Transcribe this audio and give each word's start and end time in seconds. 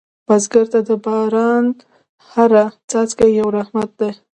بزګر 0.27 0.65
ته 0.73 0.79
د 0.87 0.89
باران 1.05 1.65
هره 2.31 2.63
څاڅکې 2.89 3.27
یو 3.39 3.47
رحمت 3.57 3.89
دی 3.99 4.11